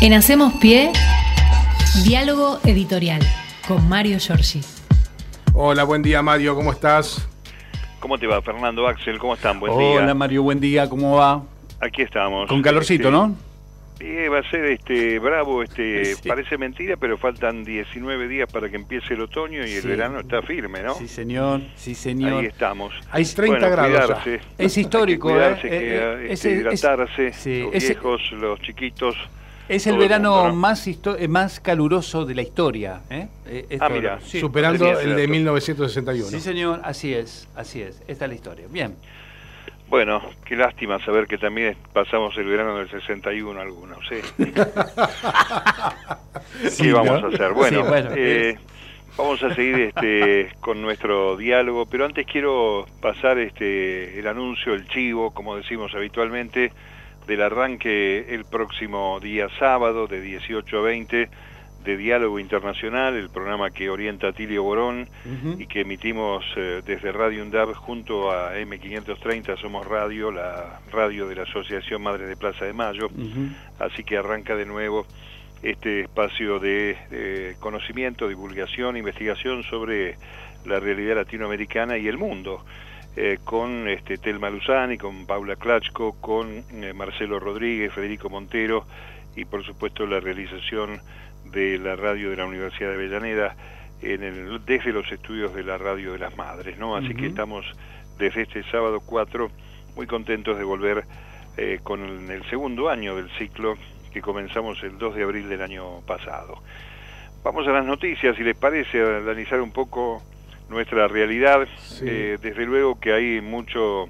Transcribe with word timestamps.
En 0.00 0.12
Hacemos 0.12 0.54
Pie, 0.54 0.92
diálogo 2.04 2.60
editorial 2.64 3.20
con 3.66 3.88
Mario 3.88 4.18
Giorgi. 4.18 4.60
Hola, 5.54 5.84
buen 5.84 6.02
día 6.02 6.22
Mario, 6.22 6.54
¿cómo 6.54 6.72
estás? 6.72 7.26
¿Cómo 8.00 8.16
te 8.18 8.26
va, 8.26 8.40
Fernando 8.42 8.86
Axel? 8.86 9.18
¿Cómo 9.18 9.34
están? 9.34 9.58
Buen 9.58 9.72
Hola 9.72 10.04
día. 10.06 10.14
Mario, 10.14 10.42
buen 10.44 10.60
día, 10.60 10.88
¿cómo 10.88 11.16
va? 11.16 11.42
Aquí 11.80 12.02
estamos. 12.02 12.48
Con 12.48 12.62
calorcito, 12.62 13.08
Este, 13.08 13.10
¿no? 13.10 13.36
Sí, 13.98 14.28
va 14.28 14.38
a 14.38 14.48
ser 14.48 14.64
este 14.66 15.18
bravo, 15.18 15.64
este 15.64 16.14
Sí. 16.14 16.28
parece 16.28 16.56
mentira, 16.56 16.96
pero 16.96 17.18
faltan 17.18 17.64
19 17.64 18.28
días 18.28 18.48
para 18.50 18.68
que 18.68 18.76
empiece 18.76 19.14
el 19.14 19.22
otoño 19.22 19.66
y 19.66 19.72
el 19.72 19.82
verano 19.88 20.20
está 20.20 20.40
firme, 20.42 20.80
¿no? 20.84 20.94
Sí, 20.94 21.08
señor, 21.08 21.62
sí, 21.74 21.96
señor. 21.96 22.34
Ahí 22.34 22.46
estamos. 22.46 22.94
Hay 23.10 23.24
30 23.24 23.58
Bueno, 23.68 23.72
grados. 23.72 24.18
Es 24.56 24.78
histórico, 24.78 25.28
Hay 25.30 25.34
que 25.34 25.40
cuidarse, 25.40 25.66
¿eh? 25.66 25.70
que, 25.70 25.76
Eh, 25.76 25.98
eh, 25.98 26.26
este, 26.30 26.32
ese- 26.32 26.50
hidratarse, 26.60 27.32
sí, 27.32 27.62
los 27.62 27.72
viejos, 27.72 28.20
los 28.34 28.60
chiquitos. 28.62 29.16
Es 29.68 29.86
el 29.86 29.98
verano 29.98 30.30
mundo, 30.34 30.48
¿no? 30.48 30.54
más, 30.54 30.86
histo- 30.86 31.16
eh, 31.18 31.28
más 31.28 31.60
caluroso 31.60 32.24
de 32.24 32.34
la 32.34 32.42
historia. 32.42 33.00
¿eh? 33.10 33.28
Eh, 33.46 33.66
esto- 33.70 33.84
Ah, 33.84 33.88
mira. 33.90 34.18
sí. 34.24 34.40
Superando 34.40 34.98
el 34.98 35.10
de 35.14 35.22
dato. 35.22 35.28
1961. 35.30 36.30
Sí, 36.30 36.40
señor, 36.40 36.80
así 36.84 37.12
es, 37.14 37.48
así 37.54 37.82
es. 37.82 38.00
Esta 38.08 38.24
es 38.24 38.28
la 38.30 38.34
historia. 38.34 38.66
Bien. 38.70 38.94
Bueno, 39.90 40.20
qué 40.44 40.54
lástima 40.56 41.02
saber 41.04 41.26
que 41.26 41.38
también 41.38 41.76
pasamos 41.94 42.36
el 42.36 42.44
verano 42.44 42.76
del 42.76 42.90
61 42.90 43.58
algunos, 43.60 43.98
¿sí? 44.08 44.16
¿Qué 46.82 46.92
vamos 46.92 47.22
¿no? 47.22 47.28
a 47.28 47.30
hacer? 47.30 47.52
Bueno, 47.52 47.82
Sí, 47.82 47.88
bueno, 47.88 48.10
eh, 48.14 48.58
vamos 49.16 49.42
a 49.42 49.54
seguir 49.54 49.80
este, 49.80 50.50
con 50.60 50.82
nuestro 50.82 51.36
diálogo, 51.36 51.86
pero 51.86 52.04
antes 52.04 52.26
quiero 52.26 52.86
pasar 53.00 53.38
este, 53.38 54.18
el 54.18 54.26
anuncio, 54.26 54.74
el 54.74 54.86
chivo, 54.88 55.30
como 55.32 55.56
decimos 55.56 55.94
habitualmente, 55.94 56.70
del 57.28 57.42
arranque 57.42 58.34
el 58.34 58.46
próximo 58.46 59.20
día 59.20 59.48
sábado 59.58 60.06
de 60.06 60.22
18 60.22 60.78
a 60.78 60.80
20 60.80 61.28
de 61.84 61.96
Diálogo 61.98 62.38
Internacional, 62.38 63.14
el 63.16 63.28
programa 63.28 63.70
que 63.70 63.90
orienta 63.90 64.28
a 64.28 64.32
Tilio 64.32 64.62
Borón 64.62 65.06
y 65.58 65.66
que 65.66 65.82
emitimos 65.82 66.42
eh, 66.56 66.80
desde 66.84 67.12
Radio 67.12 67.42
UNDAB 67.42 67.74
junto 67.74 68.32
a 68.32 68.56
M530, 68.56 69.60
Somos 69.60 69.86
Radio, 69.86 70.32
la 70.32 70.80
radio 70.90 71.28
de 71.28 71.36
la 71.36 71.42
Asociación 71.42 72.02
Madre 72.02 72.26
de 72.26 72.36
Plaza 72.36 72.64
de 72.64 72.72
Mayo. 72.72 73.10
Así 73.78 74.04
que 74.04 74.16
arranca 74.16 74.56
de 74.56 74.64
nuevo 74.64 75.06
este 75.62 76.00
espacio 76.00 76.58
de 76.58 76.96
eh, 77.10 77.56
conocimiento, 77.60 78.26
divulgación, 78.26 78.96
investigación 78.96 79.62
sobre 79.64 80.16
la 80.64 80.80
realidad 80.80 81.16
latinoamericana 81.16 81.98
y 81.98 82.08
el 82.08 82.16
mundo, 82.16 82.64
eh, 83.16 83.38
con 83.44 83.88
este, 83.88 84.18
Telma 84.18 84.50
Luzani, 84.50 84.96
con 84.98 85.26
Paula 85.26 85.56
Klachko, 85.56 86.20
con 86.20 86.64
eh, 86.72 86.92
Marcelo 86.92 87.40
Rodríguez, 87.40 87.92
Federico 87.92 88.30
Montero 88.30 88.86
y 89.34 89.44
por 89.44 89.64
supuesto 89.64 90.06
la 90.06 90.20
realización 90.20 91.00
de 91.52 91.78
la 91.78 91.96
radio 91.96 92.30
de 92.30 92.36
la 92.36 92.46
Universidad 92.46 92.90
de 92.90 92.94
Avellaneda 92.94 93.56
en 94.02 94.22
el, 94.22 94.64
desde 94.64 94.92
los 94.92 95.10
estudios 95.10 95.54
de 95.54 95.64
la 95.64 95.78
radio 95.78 96.12
de 96.12 96.18
las 96.18 96.36
madres, 96.36 96.78
¿no? 96.78 96.96
Así 96.96 97.14
que 97.14 97.26
estamos 97.26 97.64
desde 98.18 98.42
este 98.42 98.62
sábado 98.64 99.00
4 99.04 99.50
muy 99.96 100.06
contentos 100.06 100.56
de 100.56 100.64
volver 100.64 101.04
eh, 101.56 101.80
con 101.82 102.04
el, 102.04 102.30
el 102.30 102.44
segundo 102.50 102.88
año 102.88 103.16
del 103.16 103.30
ciclo 103.30 103.74
que 104.12 104.20
comenzamos 104.20 104.82
el 104.82 104.98
2 104.98 105.16
de 105.16 105.22
abril 105.22 105.48
del 105.48 105.62
año 105.62 106.00
pasado. 106.06 106.62
Vamos 107.42 107.66
a 107.66 107.72
las 107.72 107.84
noticias, 107.84 108.36
si 108.36 108.42
les 108.42 108.56
parece, 108.56 109.00
a 109.00 109.18
analizar 109.18 109.60
un 109.60 109.72
poco 109.72 110.22
nuestra 110.68 111.08
realidad. 111.08 111.66
Sí. 111.78 112.04
Eh, 112.06 112.38
desde 112.40 112.66
luego 112.66 112.98
que 113.00 113.12
hay 113.12 113.40
mucho 113.40 114.08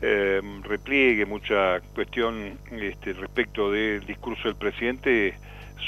eh, 0.00 0.40
repliegue, 0.62 1.26
mucha 1.26 1.80
cuestión 1.94 2.58
este, 2.72 3.12
respecto 3.12 3.70
del 3.70 4.04
discurso 4.04 4.48
del 4.48 4.56
presidente 4.56 5.34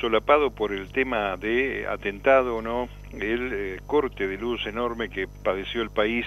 solapado 0.01 0.51
por 0.51 0.73
el 0.73 0.91
tema 0.91 1.37
de 1.37 1.87
atentado, 1.89 2.63
¿no? 2.63 2.89
El 3.13 3.51
eh, 3.53 3.81
corte 3.87 4.27
de 4.27 4.37
luz 4.39 4.67
enorme 4.67 5.09
que 5.09 5.27
padeció 5.43 5.83
el 5.83 5.91
país 5.91 6.27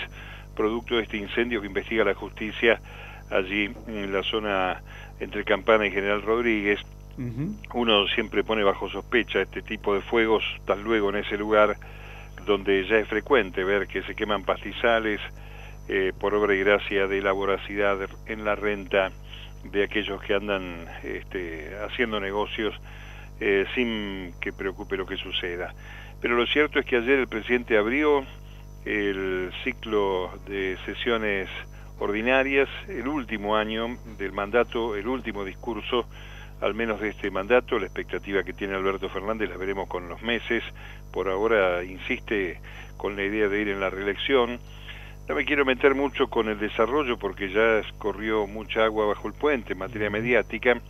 producto 0.55 0.95
de 0.95 1.03
este 1.03 1.17
incendio 1.17 1.61
que 1.61 1.67
investiga 1.67 2.03
la 2.03 2.13
justicia 2.13 2.81
allí 3.29 3.69
en 3.87 4.11
la 4.11 4.23
zona 4.23 4.81
entre 5.19 5.43
Campana 5.43 5.85
y 5.85 5.91
General 5.91 6.21
Rodríguez. 6.21 6.79
Uno 7.73 8.07
siempre 8.09 8.43
pone 8.43 8.63
bajo 8.63 8.89
sospecha 8.89 9.41
este 9.41 9.63
tipo 9.63 9.95
de 9.95 10.01
fuegos, 10.01 10.43
tal 10.65 10.83
luego 10.83 11.09
en 11.09 11.15
ese 11.17 11.35
lugar 11.35 11.75
donde 12.47 12.87
ya 12.87 12.97
es 12.97 13.07
frecuente 13.07 13.63
ver 13.63 13.87
que 13.87 14.01
se 14.03 14.15
queman 14.15 14.43
pastizales 14.43 15.19
eh, 15.89 16.13
por 16.19 16.33
obra 16.33 16.55
y 16.55 16.59
gracia 16.59 17.05
de 17.05 17.21
la 17.21 17.33
voracidad 17.33 17.97
en 18.25 18.43
la 18.43 18.55
renta 18.55 19.11
de 19.65 19.83
aquellos 19.83 20.21
que 20.21 20.33
andan 20.33 20.87
este, 21.03 21.77
haciendo 21.85 22.19
negocios 22.19 22.73
eh, 23.39 23.65
sin 23.75 24.33
que 24.39 24.53
preocupe 24.53 24.97
lo 24.97 25.05
que 25.05 25.17
suceda. 25.17 25.73
Pero 26.21 26.35
lo 26.35 26.47
cierto 26.47 26.79
es 26.79 26.85
que 26.85 26.95
ayer 26.95 27.19
el 27.19 27.27
presidente 27.27 27.77
abrió 27.77 28.25
el 28.85 29.51
ciclo 29.63 30.31
de 30.47 30.77
sesiones 30.85 31.49
ordinarias, 31.99 32.69
el 32.87 33.07
último 33.07 33.57
año 33.57 33.97
del 34.17 34.31
mandato, 34.31 34.95
el 34.95 35.07
último 35.07 35.43
discurso, 35.43 36.07
al 36.61 36.73
menos 36.73 36.99
de 36.99 37.09
este 37.09 37.29
mandato, 37.29 37.77
la 37.77 37.85
expectativa 37.85 38.43
que 38.43 38.53
tiene 38.53 38.75
Alberto 38.75 39.09
Fernández 39.09 39.49
la 39.49 39.57
veremos 39.57 39.87
con 39.87 40.09
los 40.09 40.21
meses, 40.21 40.63
por 41.11 41.29
ahora 41.29 41.83
insiste 41.83 42.59
con 42.97 43.15
la 43.15 43.23
idea 43.23 43.47
de 43.47 43.61
ir 43.61 43.69
en 43.69 43.79
la 43.79 43.89
reelección. 43.89 44.59
No 45.27 45.35
me 45.35 45.45
quiero 45.45 45.65
meter 45.65 45.93
mucho 45.93 46.29
con 46.29 46.47
el 46.47 46.57
desarrollo 46.57 47.17
porque 47.17 47.49
ya 47.49 47.81
corrió 47.97 48.47
mucha 48.47 48.85
agua 48.85 49.05
bajo 49.07 49.27
el 49.27 49.33
puente 49.33 49.73
en 49.73 49.79
materia 49.79 50.09
mediática. 50.09 50.81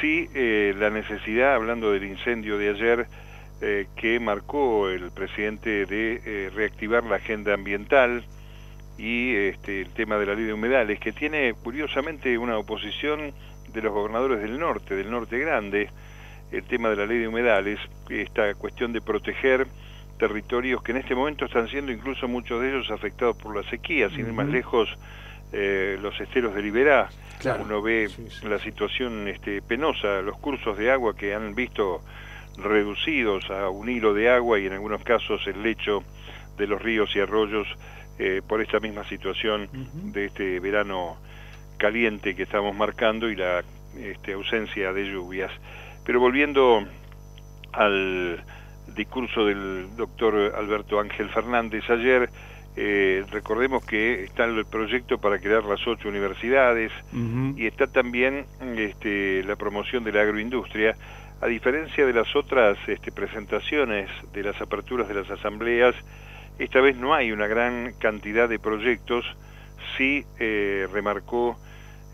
Sí, 0.00 0.28
eh, 0.34 0.74
la 0.78 0.90
necesidad, 0.90 1.54
hablando 1.54 1.92
del 1.92 2.04
incendio 2.04 2.58
de 2.58 2.70
ayer, 2.70 3.06
eh, 3.60 3.86
que 3.96 4.20
marcó 4.20 4.88
el 4.88 5.10
presidente 5.10 5.86
de 5.86 6.20
eh, 6.24 6.50
reactivar 6.54 7.04
la 7.04 7.16
agenda 7.16 7.54
ambiental 7.54 8.24
y 8.96 9.34
este, 9.34 9.82
el 9.82 9.90
tema 9.90 10.16
de 10.16 10.26
la 10.26 10.34
ley 10.34 10.44
de 10.44 10.52
humedales, 10.52 10.98
que 10.98 11.12
tiene 11.12 11.54
curiosamente 11.54 12.36
una 12.38 12.58
oposición 12.58 13.32
de 13.72 13.82
los 13.82 13.92
gobernadores 13.92 14.40
del 14.40 14.58
norte, 14.58 14.94
del 14.96 15.10
norte 15.10 15.38
grande, 15.38 15.90
el 16.50 16.64
tema 16.64 16.88
de 16.90 16.96
la 16.96 17.06
ley 17.06 17.18
de 17.18 17.28
humedales, 17.28 17.78
esta 18.08 18.54
cuestión 18.54 18.92
de 18.92 19.00
proteger 19.00 19.66
territorios 20.18 20.82
que 20.82 20.92
en 20.92 20.98
este 20.98 21.14
momento 21.14 21.44
están 21.44 21.68
siendo 21.68 21.92
incluso 21.92 22.26
muchos 22.26 22.60
de 22.60 22.70
ellos 22.70 22.90
afectados 22.90 23.36
por 23.36 23.54
la 23.54 23.68
sequía, 23.70 24.08
sin 24.10 24.20
ir 24.26 24.32
más 24.32 24.48
lejos 24.48 24.88
eh, 25.52 25.98
los 26.02 26.18
esteros 26.20 26.54
de 26.54 26.62
Liberá, 26.62 27.08
Claro. 27.38 27.62
uno 27.64 27.80
ve 27.80 28.08
Sí, 28.08 28.26
sí. 28.30 28.48
la 28.48 28.58
situación 28.58 29.28
este, 29.28 29.62
penosa, 29.62 30.20
los 30.22 30.36
cursos 30.38 30.76
de 30.76 30.90
agua 30.90 31.14
que 31.16 31.34
han 31.34 31.54
visto 31.54 32.00
reducidos 32.56 33.48
a 33.50 33.68
un 33.68 33.88
hilo 33.88 34.12
de 34.14 34.28
agua 34.30 34.58
y 34.58 34.66
en 34.66 34.72
algunos 34.72 35.02
casos 35.04 35.46
el 35.46 35.62
lecho 35.62 36.02
de 36.56 36.66
los 36.66 36.82
ríos 36.82 37.14
y 37.14 37.20
arroyos 37.20 37.68
eh, 38.18 38.42
por 38.46 38.60
esta 38.60 38.80
misma 38.80 39.04
situación 39.08 39.68
de 40.12 40.24
este 40.24 40.58
verano 40.58 41.16
caliente 41.78 42.34
que 42.34 42.42
estamos 42.42 42.76
marcando 42.76 43.30
y 43.30 43.36
la 43.36 43.64
este, 43.96 44.32
ausencia 44.32 44.92
de 44.92 45.04
lluvias. 45.10 45.50
Pero 46.04 46.20
volviendo 46.20 46.86
al 47.72 48.42
discurso 48.94 49.46
del 49.46 49.96
doctor 49.96 50.54
Alberto 50.56 51.00
Ángel 51.00 51.28
Fernández 51.30 51.88
ayer, 51.88 52.28
eh, 52.76 53.24
recordemos 53.30 53.84
que 53.84 54.24
está 54.24 54.44
el 54.44 54.64
proyecto 54.64 55.18
para 55.18 55.38
crear 55.38 55.64
las 55.64 55.84
ocho 55.86 56.08
universidades, 56.08 56.92
y 57.56 57.66
está 57.66 57.88
también 57.88 58.46
este, 58.76 59.42
la 59.44 59.56
promoción 59.56 60.04
de 60.04 60.12
la 60.12 60.22
agroindustria. 60.22 60.94
A 61.40 61.46
diferencia 61.46 62.06
de 62.06 62.12
las 62.12 62.34
otras 62.36 62.76
este, 62.88 63.10
presentaciones 63.10 64.08
de 64.32 64.42
las 64.42 64.60
aperturas 64.60 65.08
de 65.08 65.14
las 65.14 65.30
asambleas, 65.30 65.94
esta 66.58 66.80
vez 66.80 66.96
no 66.96 67.14
hay 67.14 67.32
una 67.32 67.46
gran 67.46 67.94
cantidad 67.98 68.48
de 68.48 68.58
proyectos. 68.58 69.24
Sí 69.96 70.24
eh, 70.38 70.86
remarcó 70.92 71.56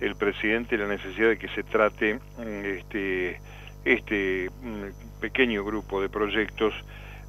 el 0.00 0.16
presidente 0.16 0.77
la 0.77 0.88
necesidad 0.88 1.28
de 1.28 1.38
que 1.38 1.49
se 1.49 1.62
trate 1.62 2.15
mm, 2.15 2.65
este, 2.65 3.41
este 3.84 4.51
mm, 4.63 5.21
pequeño 5.21 5.65
grupo 5.65 6.01
de 6.01 6.09
proyectos. 6.09 6.74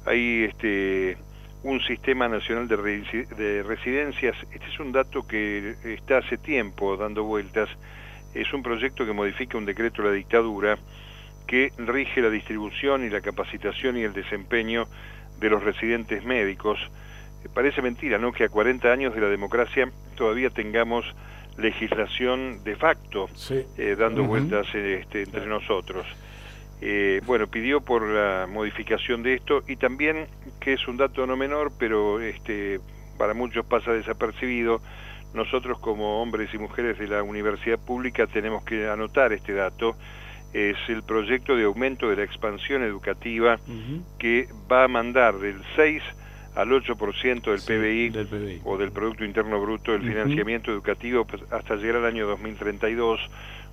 Hay 0.06 0.44
este, 0.44 1.16
un 1.62 1.80
sistema 1.80 2.28
nacional 2.28 2.68
de, 2.68 2.76
de 2.76 3.62
residencias. 3.62 4.36
Este 4.52 4.66
es 4.66 4.78
un 4.78 4.92
dato 4.92 5.26
que 5.26 5.74
está 5.84 6.18
hace 6.18 6.38
tiempo 6.38 6.96
dando 6.96 7.24
vueltas. 7.24 7.68
Es 8.34 8.52
un 8.52 8.62
proyecto 8.62 9.06
que 9.06 9.12
modifica 9.12 9.56
un 9.56 9.64
decreto 9.64 10.02
de 10.02 10.08
la 10.08 10.14
dictadura 10.14 10.78
que 11.46 11.72
rige 11.78 12.20
la 12.20 12.30
distribución 12.30 13.04
y 13.04 13.10
la 13.10 13.20
capacitación 13.20 13.96
y 13.96 14.02
el 14.02 14.12
desempeño 14.12 14.86
de 15.38 15.50
los 15.50 15.62
residentes 15.62 16.24
médicos. 16.24 16.78
Parece 17.54 17.82
mentira, 17.82 18.18
¿no? 18.18 18.32
Que 18.32 18.44
a 18.44 18.48
40 18.48 18.90
años 18.90 19.14
de 19.14 19.20
la 19.20 19.28
democracia 19.28 19.90
todavía 20.16 20.50
tengamos 20.50 21.04
legislación 21.58 22.62
de 22.64 22.76
facto 22.76 23.28
Sí. 23.34 23.64
eh, 23.78 23.96
dando 23.98 24.24
vueltas 24.24 24.66
eh, 24.74 25.00
este, 25.02 25.22
entre 25.22 25.46
nosotros. 25.46 26.06
Eh, 26.80 27.20
bueno, 27.24 27.46
pidió 27.46 27.80
por 27.80 28.06
la 28.06 28.46
modificación 28.46 29.22
de 29.22 29.34
esto 29.34 29.62
y 29.66 29.76
también, 29.76 30.26
que 30.60 30.74
es 30.74 30.86
un 30.86 30.96
dato 30.98 31.26
no 31.26 31.36
menor, 31.36 31.72
pero 31.78 32.20
este, 32.20 32.80
para 33.16 33.32
muchos 33.32 33.64
pasa 33.64 33.92
desapercibido, 33.92 34.82
nosotros 35.32 35.78
como 35.78 36.20
hombres 36.22 36.52
y 36.52 36.58
mujeres 36.58 36.98
de 36.98 37.08
la 37.08 37.22
universidad 37.22 37.78
pública 37.78 38.26
tenemos 38.26 38.62
que 38.64 38.88
anotar 38.88 39.32
este 39.32 39.54
dato, 39.54 39.96
es 40.52 40.76
el 40.88 41.02
proyecto 41.02 41.56
de 41.56 41.64
aumento 41.64 42.08
de 42.08 42.16
la 42.16 42.24
expansión 42.24 42.82
educativa 42.82 43.58
que 44.18 44.48
va 44.70 44.84
a 44.84 44.88
mandar 44.88 45.38
del 45.38 45.60
6 45.76 46.02
al 46.56 46.70
8% 46.70 47.42
del, 47.42 47.60
PBI, 47.60 48.08
del 48.08 48.26
PBI 48.26 48.60
o 48.64 48.78
del 48.78 48.90
Producto 48.90 49.24
Interno 49.24 49.60
Bruto 49.60 49.94
el 49.94 50.02
financiamiento 50.02 50.72
educativo 50.72 51.24
pues, 51.26 51.42
hasta 51.52 51.76
llegar 51.76 51.96
al 51.96 52.06
año 52.06 52.26
2032. 52.26 53.20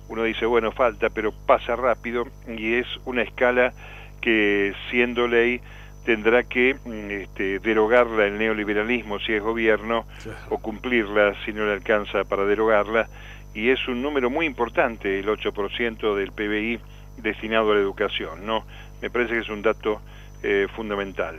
Uno 0.08 0.22
dice, 0.24 0.44
bueno, 0.44 0.70
falta, 0.70 1.08
pero 1.08 1.32
pasa 1.32 1.76
rápido 1.76 2.26
y 2.46 2.74
es 2.74 2.86
una 3.06 3.22
escala 3.22 3.72
que 4.20 4.74
siendo 4.90 5.26
ley 5.26 5.62
tendrá 6.04 6.42
que 6.42 6.74
mm, 6.74 7.10
este, 7.10 7.58
derogarla 7.60 8.26
el 8.26 8.36
neoliberalismo 8.38 9.18
si 9.18 9.32
es 9.32 9.42
gobierno 9.42 10.04
o 10.50 10.58
cumplirla 10.58 11.34
si 11.46 11.54
no 11.54 11.64
le 11.64 11.72
alcanza 11.72 12.24
para 12.24 12.44
derogarla 12.44 13.08
y 13.54 13.70
es 13.70 13.88
un 13.88 14.02
número 14.02 14.28
muy 14.28 14.44
importante 14.44 15.18
el 15.18 15.26
8% 15.26 16.14
del 16.16 16.32
PBI 16.32 16.80
destinado 17.22 17.72
a 17.72 17.76
la 17.76 17.80
educación, 17.80 18.44
¿no? 18.44 18.66
Me 19.00 19.08
parece 19.08 19.34
que 19.34 19.40
es 19.40 19.48
un 19.48 19.62
dato 19.62 20.02
eh, 20.42 20.66
fundamental. 20.74 21.36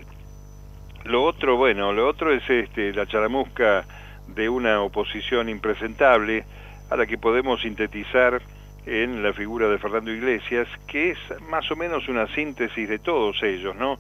Lo 1.06 1.24
otro, 1.24 1.56
bueno, 1.56 1.94
lo 1.94 2.08
otro 2.08 2.34
es 2.34 2.50
este, 2.50 2.92
la 2.92 3.06
charamusca 3.06 3.86
de 4.28 4.50
una 4.50 4.82
oposición 4.82 5.50
impresentable 5.50 6.46
a 6.90 6.98
la 6.98 7.06
que 7.06 7.20
podemos 7.20 7.62
sintetizar 7.62 8.42
en 8.88 9.22
la 9.22 9.32
figura 9.32 9.70
de 9.70 9.78
Fernando 9.78 10.12
Iglesias, 10.12 10.68
que 10.88 11.12
es 11.12 11.20
más 11.48 11.70
o 11.70 11.76
menos 11.76 12.08
una 12.08 12.26
síntesis 12.34 12.90
de 12.90 12.98
todos 12.98 13.42
ellos, 13.44 13.76
¿no? 13.76 14.00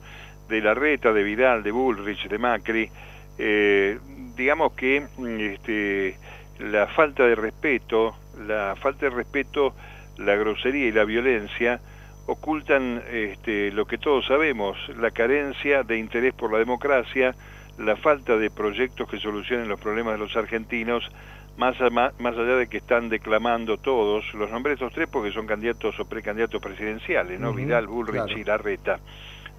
De 0.50 0.62
la 0.62 0.74
reta, 0.74 1.14
de 1.14 1.22
Vidal, 1.22 1.62
de 1.62 1.72
Bullrich, 1.72 2.28
de 2.28 2.38
Macri. 2.40 2.90
Eh, 3.38 4.00
digamos 4.36 4.74
que 4.74 5.06
este, 5.40 6.18
la 6.58 6.88
falta 6.88 7.24
de 7.28 7.36
respeto, 7.36 8.16
la 8.48 8.76
falta 8.82 9.10
de 9.10 9.16
respeto, 9.16 9.76
la 10.18 10.36
grosería 10.36 10.88
y 10.88 10.92
la 10.92 11.04
violencia 11.04 11.80
ocultan 12.28 13.04
este, 13.12 13.72
lo 13.72 13.86
que 13.86 13.98
todos 13.98 14.26
sabemos, 14.26 14.78
la 14.98 15.12
carencia 15.12 15.84
de 15.84 15.98
interés 15.98 16.34
por 16.34 16.52
la 16.52 16.60
democracia, 16.60 17.36
la 17.78 17.96
falta 17.96 18.38
de 18.38 18.50
proyectos 18.50 19.10
que 19.10 19.20
solucionen 19.20 19.68
los 19.68 19.80
problemas 19.80 20.14
de 20.14 20.20
los 20.20 20.36
argentinos, 20.36 21.10
más, 21.58 21.80
más 21.92 22.38
allá 22.38 22.58
de 22.58 22.68
que 22.68 22.78
están 22.78 23.10
declamando 23.10 23.78
todos, 23.78 24.34
los 24.34 24.50
nombres 24.50 24.78
de 24.78 24.86
estos 24.86 24.94
tres 24.94 25.08
porque 25.10 25.32
son 25.32 25.46
candidatos 25.46 26.00
o 26.00 26.06
precandidatos 26.06 26.62
presidenciales, 26.62 27.40
¿no? 27.40 27.54
Vidal, 27.54 27.88
Bullrich 27.88 28.38
y 28.38 28.44
Larreta. 28.44 29.00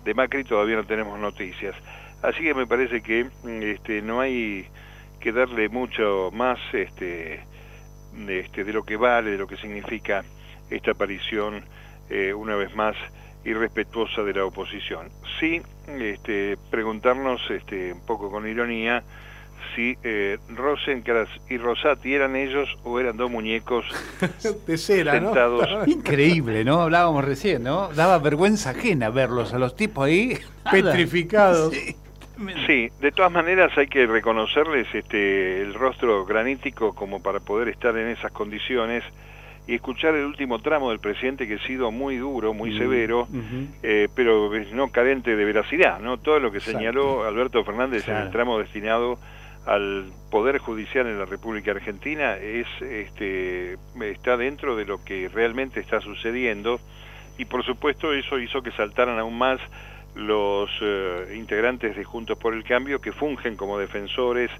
De 0.05 0.15
Macri 0.15 0.45
todavía 0.45 0.77
no 0.77 0.85
tenemos 0.85 1.19
noticias. 1.19 1.75
Así 2.23 2.43
que 2.43 2.55
me 2.55 2.67
parece 2.67 3.03
que 3.03 3.27
este, 3.63 4.03
no 4.03 4.21
hay 4.21 4.67
que 5.21 5.33
darle 5.33 5.69
mucho 5.69 6.31
más 6.33 6.59
este, 6.73 7.41
este, 8.29 8.65
de 8.65 8.73
lo 8.73 8.85
que 8.85 8.97
vale, 8.97 9.33
de 9.33 9.39
lo 9.39 9.47
que 9.47 9.57
significa 9.57 10.25
esta 10.71 10.93
aparición 10.93 11.65
eh, 12.11 12.33
una 12.33 12.57
vez 12.57 12.75
más 12.75 12.97
irrespetuosa 13.45 14.23
de 14.23 14.35
la 14.35 14.45
oposición. 14.45 15.09
Sí, 15.39 15.63
este, 15.89 16.57
preguntarnos 16.71 17.41
este, 17.51 17.93
un 17.93 18.05
poco 18.05 18.31
con 18.31 18.49
ironía 18.49 19.03
si 19.75 19.97
eh, 20.03 20.39
Rosencrantz 20.49 21.31
y 21.49 21.59
Rosati 21.59 22.15
eran 22.15 22.37
ellos 22.37 22.69
o 22.85 22.99
eran 23.01 23.17
dos 23.17 23.31
muñecos 23.31 23.85
de 24.67 24.79
cera, 24.79 25.13
sentados. 25.13 25.69
Increíble, 25.87 26.65
¿no? 26.65 26.83
Hablábamos 26.83 27.25
recién, 27.25 27.63
¿no? 27.63 27.89
Daba 27.95 28.19
vergüenza 28.19 28.71
ajena 28.71 29.11
verlos 29.11 29.55
a 29.55 29.59
los 29.59 29.77
tipos 29.77 30.07
ahí 30.07 30.39
petrificados. 30.71 31.75
Sí. 32.67 32.91
de 33.01 33.13
todas 33.13 33.33
maneras 33.33 33.73
hay 33.79 33.87
que 33.87 34.07
reconocerles 34.07 34.87
este, 34.95 35.63
el 35.63 35.73
rostro 35.73 36.27
granítico 36.27 36.95
como 36.95 37.23
para 37.23 37.41
poder 37.41 37.69
estar 37.69 37.97
en 37.97 38.09
esas 38.09 38.31
condiciones 38.33 39.03
y 39.67 39.75
escuchar 39.75 40.15
el 40.15 40.25
último 40.25 40.61
tramo 40.61 40.91
del 40.91 41.01
presidente 41.01 41.49
que 41.49 41.55
ha 41.55 41.67
sido 41.67 41.91
muy 41.91 42.17
duro, 42.17 42.55
muy 42.55 42.77
severo, 42.79 43.27
eh, 43.83 44.09
pero 44.15 44.51
no 44.73 44.89
carente 44.93 45.35
de 45.35 45.45
veracidad, 45.45 45.99
¿no? 45.99 46.19
Todo 46.19 46.39
lo 46.39 46.53
que 46.53 46.61
señaló 46.61 47.25
Alberto 47.25 47.65
Fernández 47.65 48.09
en 48.09 48.17
el 48.17 48.31
tramo 48.31 48.59
destinado 48.59 49.19
al 49.67 50.05
poder 50.31 50.59
judicial 50.59 51.09
en 51.09 51.19
la 51.19 51.25
República 51.25 51.73
Argentina 51.73 52.37
es 52.37 52.69
este 52.81 53.77
está 54.01 54.37
dentro 54.37 54.77
de 54.77 54.85
lo 54.85 55.05
que 55.05 55.29
realmente 55.29 55.81
está 55.81 56.01
sucediendo 56.01 56.79
y 57.37 57.47
por 57.47 57.65
supuesto 57.65 58.13
eso 58.13 58.39
hizo 58.39 58.63
que 58.63 58.71
saltaran 58.71 59.19
aún 59.19 59.37
más 59.37 59.61
los 60.15 60.71
eh, 60.81 61.35
integrantes 61.37 61.97
de 61.97 62.05
Juntos 62.05 62.39
por 62.39 62.55
el 62.55 62.63
Cambio 62.63 63.01
que 63.01 63.11
fungen 63.11 63.57
como 63.57 63.77
defensores 63.77 64.51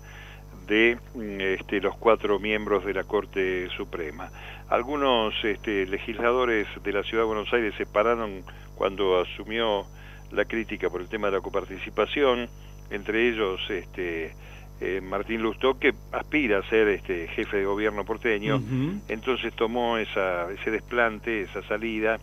de 0.67 0.99
mm, 1.15 1.41
este, 1.41 1.81
los 1.81 1.97
cuatro 1.97 2.39
miembros 2.39 2.85
de 2.85 2.95
la 2.95 3.05
Corte 3.05 3.69
Suprema. 3.77 4.31
Algunos 4.69 5.33
este, 5.45 5.87
legisladores 5.87 6.67
de 6.83 6.93
la 6.93 7.03
Ciudad 7.03 7.23
de 7.23 7.27
Buenos 7.29 7.53
Aires 7.53 7.75
se 7.77 7.87
pararon 7.87 8.43
cuando 8.75 9.21
asumió 9.21 9.87
la 10.33 10.45
crítica 10.45 10.91
por 10.91 11.01
el 11.01 11.09
tema 11.09 11.29
de 11.29 11.35
la 11.35 11.41
coparticipación, 11.41 12.49
entre 12.91 13.29
ellos 13.29 13.61
este, 13.71 14.35
eh, 14.81 15.01
Martín 15.01 15.43
Lustó, 15.43 15.79
que 15.79 15.95
aspira 16.13 16.59
a 16.59 16.69
ser 16.69 16.89
este, 16.89 17.29
jefe 17.29 17.59
de 17.59 17.65
gobierno 17.65 18.05
porteño, 18.05 18.61
entonces 19.09 19.55
tomó 19.55 19.99
esa, 19.99 20.51
ese 20.51 20.71
desplante, 20.71 21.43
esa 21.43 21.63
salida, 21.63 22.19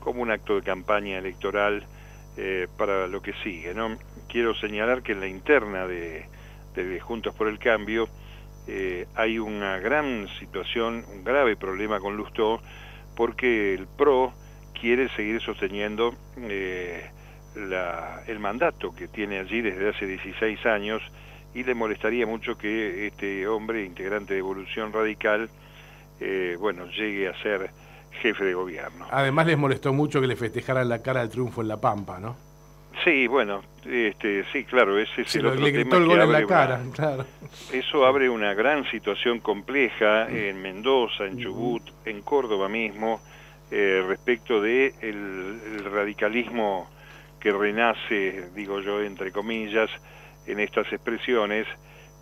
como 0.00 0.22
un 0.22 0.30
acto 0.30 0.56
de 0.56 0.62
campaña 0.62 1.18
electoral 1.18 1.84
eh, 2.36 2.68
para 2.78 3.06
lo 3.06 3.20
que 3.20 3.34
sigue. 3.44 3.74
¿no? 3.74 3.98
Quiero 4.28 4.54
señalar 4.54 5.02
que 5.02 5.12
en 5.12 5.20
la 5.20 5.28
interna 5.28 5.86
de 5.86 6.26
de 6.74 7.00
Juntos 7.00 7.34
por 7.34 7.48
el 7.48 7.58
Cambio, 7.58 8.08
eh, 8.66 9.06
hay 9.14 9.38
una 9.38 9.78
gran 9.78 10.28
situación, 10.38 11.04
un 11.12 11.24
grave 11.24 11.56
problema 11.56 12.00
con 12.00 12.16
Lustó, 12.16 12.60
porque 13.16 13.74
el 13.74 13.86
PRO 13.86 14.32
quiere 14.78 15.08
seguir 15.10 15.40
sosteniendo 15.40 16.14
eh, 16.38 17.10
la, 17.56 18.22
el 18.26 18.38
mandato 18.38 18.94
que 18.94 19.08
tiene 19.08 19.38
allí 19.38 19.60
desde 19.60 19.90
hace 19.90 20.06
16 20.06 20.64
años 20.66 21.02
y 21.54 21.64
le 21.64 21.74
molestaría 21.74 22.26
mucho 22.26 22.56
que 22.56 23.06
este 23.06 23.46
hombre, 23.46 23.84
integrante 23.84 24.34
de 24.34 24.40
Evolución 24.40 24.92
Radical, 24.92 25.50
eh, 26.20 26.56
bueno, 26.58 26.86
llegue 26.86 27.28
a 27.28 27.42
ser 27.42 27.70
jefe 28.22 28.44
de 28.44 28.54
gobierno. 28.54 29.06
Además 29.10 29.46
les 29.46 29.58
molestó 29.58 29.92
mucho 29.92 30.20
que 30.20 30.26
le 30.26 30.36
festejaran 30.36 30.88
la 30.88 31.02
cara 31.02 31.20
del 31.20 31.30
triunfo 31.30 31.62
en 31.62 31.68
La 31.68 31.80
Pampa, 31.80 32.18
¿no? 32.20 32.36
Sí, 33.04 33.26
bueno, 33.26 33.62
este, 33.84 34.44
sí, 34.52 34.64
claro, 34.64 34.98
ese 34.98 35.22
es 35.22 35.34
el 35.36 35.46
otro 35.46 35.64
tema 35.64 35.96
el 35.96 36.06
gol 36.06 36.20
en 36.20 36.32
la 36.32 36.46
cara, 36.46 36.80
claro. 36.92 37.24
Eso 37.72 38.06
abre 38.06 38.28
una 38.28 38.54
gran 38.54 38.88
situación 38.90 39.40
compleja 39.40 40.28
en 40.28 40.60
Mendoza, 40.62 41.26
en 41.26 41.38
Chubut, 41.38 41.82
en 42.04 42.22
Córdoba 42.22 42.68
mismo, 42.68 43.20
eh, 43.70 44.04
respecto 44.06 44.60
de 44.60 44.94
el, 45.00 45.84
radicalismo 45.90 46.90
que 47.40 47.50
renace, 47.50 48.50
digo 48.54 48.80
yo, 48.80 49.02
entre 49.02 49.32
comillas, 49.32 49.90
en 50.46 50.60
estas 50.60 50.92
expresiones, 50.92 51.66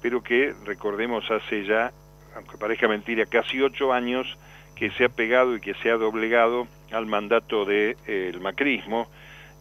pero 0.01 0.23
que, 0.23 0.55
recordemos, 0.65 1.31
hace 1.31 1.67
ya, 1.67 1.93
aunque 2.37 2.57
parezca 2.57 2.89
mentira, 2.89 3.27
casi 3.27 3.61
ocho 3.61 3.93
años 3.93 4.39
que 4.77 4.91
se 4.93 5.05
ha 5.05 5.09
pegado 5.11 5.57
y 5.57 5.61
que 5.61 5.75
se 5.75 5.91
ha 5.91 5.97
doblegado 5.97 6.69
al 6.91 7.05
mandato 7.07 7.67
del 7.67 7.97
de, 8.07 8.29
el 8.29 8.41
macrismo, 8.41 9.09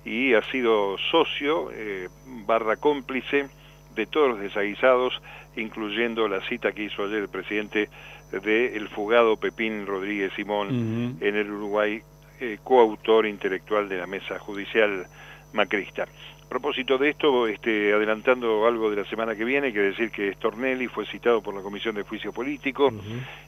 y 0.06 0.34
ha 0.34 0.42
sido 0.52 0.98
socio 1.12 1.72
eh, 1.72 2.08
barra 2.46 2.78
cómplice 2.78 3.50
de 3.96 4.06
todos 4.06 4.30
los 4.30 4.40
desaguisados, 4.40 5.22
incluyendo 5.56 6.28
la 6.28 6.42
cita 6.48 6.72
que 6.72 6.84
hizo 6.84 7.04
ayer 7.04 7.24
el 7.24 7.30
presidente 7.30 7.90
del 8.32 8.88
fugado 8.90 9.38
Pepín 9.38 9.86
Rodríguez 9.86 10.32
Simón 10.36 11.18
en 11.20 11.36
el 11.36 11.52
Uruguay, 11.52 12.02
eh, 12.40 12.60
coautor 12.64 13.26
intelectual 13.26 13.90
de 13.90 13.98
la 13.98 14.08
mesa 14.08 14.40
judicial 14.40 15.08
macrista. 15.52 16.08
A 16.50 16.58
propósito 16.58 16.98
de 16.98 17.10
esto, 17.12 17.46
este, 17.46 17.94
adelantando 17.94 18.66
algo 18.66 18.90
de 18.90 18.96
la 18.96 19.06
semana 19.06 19.36
que 19.36 19.46
viene, 19.46 19.72
quiere 19.72 19.90
decir 19.90 20.10
que 20.10 20.34
Stornelli 20.34 20.88
fue 20.88 21.06
citado 21.06 21.44
por 21.44 21.54
la 21.54 21.62
Comisión 21.62 21.94
de 21.94 22.02
Juicio 22.02 22.34
Político 22.34 22.92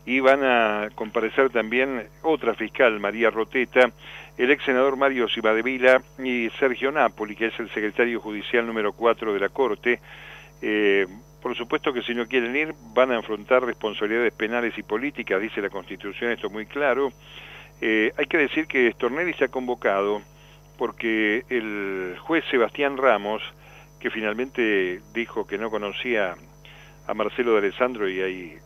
y 0.06 0.20
van 0.20 0.44
a 0.44 0.90
comparecer 0.94 1.50
también 1.50 2.10
otra 2.22 2.54
fiscal, 2.54 3.00
María 3.00 3.32
Roteta, 3.32 3.92
el 4.38 4.52
ex 4.52 4.64
senador 4.64 4.98
Mario 4.98 5.28
Cibadevila 5.28 6.00
y 6.24 6.52
Sergio 6.60 6.92
Napoli, 6.92 7.36
que 7.36 7.48
es 7.48 7.60
el 7.60 7.72
secretario 7.72 8.20
judicial 8.20 8.68
número 8.68 8.94
4 8.94 9.34
de 9.34 9.40
la 9.40 9.50
Corte. 9.50 10.00
Eh, 10.62 11.08
por 11.42 11.58
supuesto 11.58 11.92
que 11.92 12.04
si 12.04 12.14
no 12.14 12.28
quieren 12.28 12.56
ir 12.56 12.76
van 12.94 13.12
a 13.12 13.18
afrontar 13.18 13.66
responsabilidades 13.66 14.34
penales 14.34 14.78
y 14.78 14.84
políticas, 14.84 15.42
dice 15.42 15.60
la 15.60 15.72
Constitución, 15.72 16.34
esto 16.34 16.52
muy 16.52 16.68
claro. 16.68 17.12
Eh, 17.82 18.14
hay 18.16 18.28
que 18.28 18.38
decir 18.38 18.68
que 18.68 18.92
Stornelli 18.92 19.34
se 19.34 19.46
ha 19.46 19.48
convocado 19.48 20.22
porque 20.82 21.46
el 21.50 22.18
juez 22.22 22.44
Sebastián 22.50 22.98
Ramos, 22.98 23.44
que 24.00 24.10
finalmente 24.10 25.00
dijo 25.14 25.46
que 25.46 25.60
no 25.60 25.70
conocía 25.70 26.34
a 27.06 27.14
Marcelo 27.14 27.52
de 27.52 27.60
Alessandro 27.60 28.10
y 28.10 28.20
hay 28.20 28.58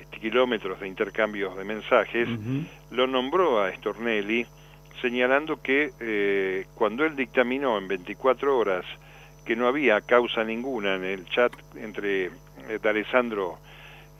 este, 0.00 0.20
kilómetros 0.20 0.78
de 0.78 0.86
intercambios 0.86 1.56
de 1.56 1.64
mensajes, 1.64 2.28
lo 2.92 3.08
nombró 3.08 3.60
a 3.60 3.74
Stornelli 3.74 4.46
señalando 5.02 5.60
que 5.62 5.90
eh, 5.98 6.66
cuando 6.76 7.04
él 7.04 7.16
dictaminó 7.16 7.76
en 7.76 7.88
24 7.88 8.56
horas 8.56 8.84
que 9.44 9.56
no 9.56 9.66
había 9.66 10.00
causa 10.00 10.44
ninguna 10.44 10.94
en 10.94 11.02
el 11.02 11.26
chat 11.26 11.52
entre 11.74 12.26
eh, 12.26 12.78
Alessandro 12.84 13.58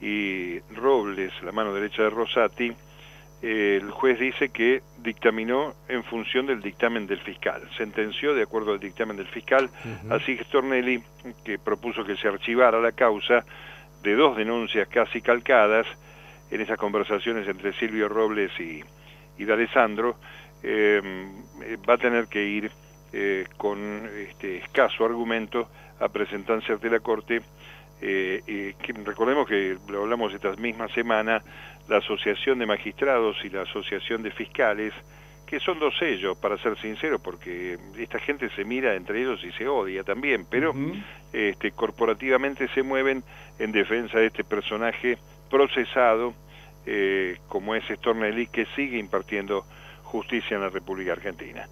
y 0.01 0.59
Robles, 0.75 1.33
la 1.45 1.53
mano 1.53 1.73
derecha 1.73 2.03
de 2.03 2.11
Rosati, 2.11 2.73
el 3.45 3.91
juez 3.91 4.19
dice 4.19 4.49
que 4.49 4.81
dictaminó 4.99 5.75
en 5.89 6.03
función 6.03 6.47
del 6.47 6.63
dictamen 6.63 7.07
del 7.07 7.21
fiscal, 7.21 7.61
sentenció 7.77 8.35
de 8.35 8.43
acuerdo 8.43 8.73
al 8.73 8.81
dictamen 8.81 9.19
del 9.19 9.27
fiscal, 9.27 9.69
así 10.09 10.39
que 10.39 10.45
Stornelli, 10.45 11.03
que 11.45 11.59
propuso 11.59 12.05
que 12.05 12.17
se 12.17 12.27
archivara 12.27 12.81
la 12.81 12.93
causa 12.93 13.45
de 14.03 14.15
dos 14.15 14.39
denuncias 14.39 14.89
casi 14.89 15.21
calcadas 15.21 15.87
en 16.51 16.63
esas 16.63 16.79
conversaciones 16.79 17.47
entre 17.47 17.75
Silvio 17.75 18.09
Robles 18.09 18.51
y, 18.59 18.83
y 19.37 19.45
D'Alessandro, 19.45 20.17
em, 20.63 21.29
eh, 21.63 21.77
va 21.87 21.95
a 21.95 21.99
tener 21.99 22.29
que 22.29 22.45
ir 22.45 22.71
eh, 23.13 23.45
con 23.59 24.09
este 24.27 24.57
escaso 24.57 25.05
argumento 25.05 25.69
a 26.01 26.09
presentarse 26.09 26.73
ante 26.73 26.89
la 26.89 27.01
Corte. 27.01 27.43
Eh, 28.01 28.75
que 28.83 28.93
recordemos 28.93 29.47
que 29.47 29.79
lo 29.89 30.03
hablamos 30.03 30.35
esta 30.35 30.53
misma 30.57 30.89
semana, 30.89 31.43
la 31.89 31.99
Asociación 31.99 32.59
de 32.59 32.67
Magistrados 32.67 33.37
y 33.45 33.51
la 33.51 33.63
Asociación 33.63 34.23
de 34.23 34.31
Fiscales, 34.31 34.93
que 35.47 35.61
son 35.61 35.79
dos 35.79 35.97
sellos, 35.99 36.37
para 36.39 36.57
ser 36.59 36.77
sincero, 36.79 37.19
porque 37.19 37.79
esta 37.99 38.19
gente 38.19 38.49
se 38.51 38.65
mira 38.65 38.95
entre 38.95 39.21
ellos 39.21 39.45
y 39.45 39.53
se 39.53 39.69
odia 39.69 40.03
también, 40.03 40.47
pero 40.49 40.75
este, 41.33 41.73
corporativamente 41.73 42.69
se 42.69 42.83
mueven 42.83 43.23
en 43.59 43.73
defensa 43.73 44.19
de 44.19 44.27
este 44.27 44.45
personaje 44.45 45.19
procesado 45.51 46.35
eh, 46.87 47.39
como 47.49 47.75
es 47.75 47.85
Stornelli, 47.85 48.47
que 48.47 48.67
sigue 48.77 48.99
impartiendo 48.99 49.65
justicia 50.03 50.57
en 50.57 50.63
la 50.63 50.69
República 50.69 51.13
Argentina. 51.13 51.67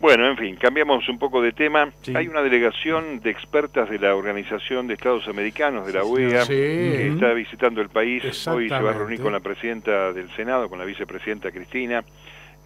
Bueno, 0.00 0.28
en 0.28 0.36
fin, 0.36 0.56
cambiamos 0.56 1.08
un 1.08 1.18
poco 1.18 1.40
de 1.40 1.52
tema. 1.52 1.90
Hay 2.14 2.28
una 2.28 2.42
delegación 2.42 3.20
de 3.20 3.30
expertas 3.30 3.88
de 3.88 3.98
la 3.98 4.14
Organización 4.14 4.86
de 4.86 4.94
Estados 4.94 5.26
Americanos, 5.28 5.86
de 5.86 5.92
la 5.94 6.04
OEA, 6.04 6.46
que 6.46 7.08
está 7.08 7.32
visitando 7.32 7.80
el 7.80 7.88
país. 7.88 8.46
Hoy 8.48 8.68
se 8.68 8.80
va 8.80 8.90
a 8.90 8.92
reunir 8.92 9.20
con 9.20 9.32
la 9.32 9.40
presidenta 9.40 10.12
del 10.12 10.30
Senado, 10.32 10.68
con 10.68 10.78
la 10.78 10.84
vicepresidenta 10.84 11.50
Cristina. 11.50 12.04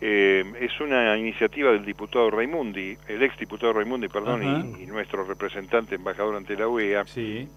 Eh, 0.00 0.44
es 0.60 0.80
una 0.80 1.16
iniciativa 1.16 1.72
del 1.72 1.84
diputado 1.84 2.30
Raimundi, 2.30 2.96
el 3.08 3.22
ex 3.22 3.36
diputado 3.36 3.72
Raimundi, 3.72 4.08
perdón, 4.08 4.76
y, 4.80 4.86
nuestro 4.86 5.24
representante 5.24 5.96
embajador 5.96 6.36
ante 6.36 6.56
la 6.56 6.68
OEA. 6.68 7.04
Sí. 7.06 7.48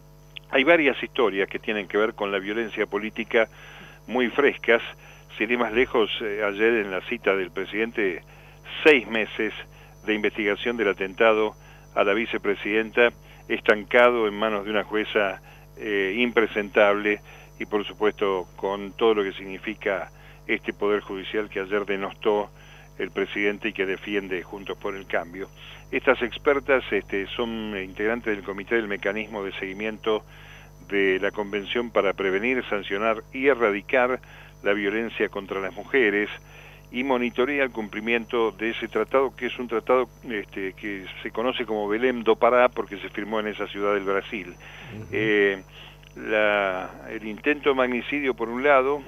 Hay 0.50 0.63
varias 0.63 1.01
historias 1.01 1.48
que 1.48 1.60
tienen 1.60 1.88
que 1.88 1.98
ver 1.98 2.13
con 2.13 2.32
la 2.32 2.40
violencia 2.40 2.86
política 2.86 3.48
muy 4.08 4.30
frescas. 4.30 4.82
Sin 5.38 5.50
ir 5.50 5.58
más 5.58 5.72
lejos, 5.72 6.10
eh, 6.22 6.42
ayer 6.44 6.86
en 6.86 6.92
la 6.92 7.01
cita 7.01 7.36
del 7.36 7.51
presidente, 7.51 8.22
seis 8.84 9.08
meses 9.08 9.54
de 10.06 10.13
investigación 10.13 10.78
del 10.78 10.90
atentado 10.90 11.56
a 11.96 12.04
la 12.04 12.13
vicepresidenta, 12.13 13.10
estancado 13.48 14.28
en 14.28 14.34
manos 14.34 14.66
de 14.66 14.72
una 14.72 14.84
jueza 14.84 15.42
eh, 15.78 16.16
impresentable 16.18 17.22
y 17.60 17.66
por 17.66 17.86
supuesto 17.86 18.48
con 18.56 18.94
todo 18.94 19.16
lo 19.16 19.24
que 19.24 19.34
significa 19.34 20.10
este 20.48 20.74
Poder 20.74 21.01
Judicial 21.01 21.50
que 21.50 21.60
ayer 21.60 21.86
denostó 21.86 22.50
el 22.98 23.12
presidente 23.12 23.70
y 23.70 23.74
que 23.74 23.86
defiende 23.86 24.44
Juntos 24.44 24.78
por 24.78 24.96
el 24.96 25.06
Cambio. 25.08 25.50
Estas 25.92 26.22
expertas 26.22 26.84
este, 26.92 27.28
son 27.28 27.75
integrantes 27.78 28.36
del 28.36 28.46
Comité 28.46 28.75
del 28.75 28.88
Mecanismo 28.88 29.44
de 29.44 29.51
Seguimiento 29.54 30.24
de 30.90 31.20
la 31.20 31.32
Convención 31.32 31.92
para 31.92 32.13
Prevenir, 32.13 32.63
Sancionar 32.70 33.24
y 33.34 33.48
Erradicar 33.48 34.20
la 34.63 34.74
Violencia 34.74 35.30
contra 35.30 35.60
las 35.60 35.74
Mujeres 35.74 36.30
y 36.91 37.03
monitorea 37.03 37.63
el 37.63 37.71
cumplimiento 37.71 38.51
de 38.51 38.71
ese 38.71 38.88
tratado, 38.88 39.33
que 39.36 39.48
es 39.48 39.57
un 39.57 39.67
tratado 39.67 40.10
este, 40.29 40.74
que 40.74 41.05
se 41.24 41.31
conoce 41.31 41.65
como 41.65 41.88
Belém 41.88 42.24
do 42.24 42.36
Pará 42.36 42.67
porque 42.67 42.98
se 42.98 43.10
firmó 43.10 43.39
en 43.39 43.48
esa 43.48 43.65
ciudad 43.67 43.93
del 43.93 44.03
Brasil. 44.03 44.53
Eh, 45.12 45.63
el 47.10 47.25
intento 47.25 47.69
de 47.69 47.75
magnicidio, 47.75 48.33
por 48.33 48.50
un 48.50 48.63
lado, 48.63 49.01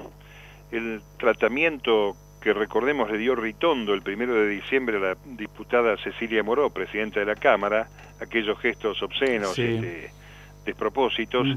el 0.72 1.02
tratamiento 1.18 2.16
que 2.42 2.54
recordemos 2.54 3.10
le 3.10 3.18
dio 3.18 3.36
Ritondo 3.36 3.94
el 3.94 4.02
primero 4.02 4.34
de 4.34 4.48
diciembre 4.48 4.98
a 4.98 5.00
la 5.00 5.18
diputada 5.26 5.98
Cecilia 5.98 6.44
Moró, 6.44 6.70
presidenta 6.70 7.20
de 7.20 7.26
la 7.26 7.36
Cámara, 7.36 7.88
aquellos 8.22 8.60
gestos 8.60 9.02
obscenos, 9.02 9.58
este, 9.58 10.12
despropósitos, 10.66 11.48